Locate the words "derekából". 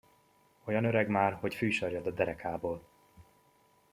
2.11-2.87